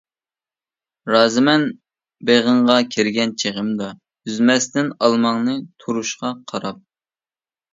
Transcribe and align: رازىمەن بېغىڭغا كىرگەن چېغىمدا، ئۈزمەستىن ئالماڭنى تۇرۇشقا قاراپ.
رازىمەن 1.15 1.65
بېغىڭغا 2.29 2.77
كىرگەن 2.95 3.35
چېغىمدا، 3.43 3.91
ئۈزمەستىن 3.99 4.91
ئالماڭنى 5.01 5.57
تۇرۇشقا 5.85 6.33
قاراپ. 6.55 6.83